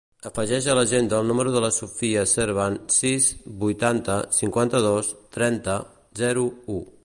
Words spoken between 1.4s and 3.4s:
de la Sophia Servan: sis,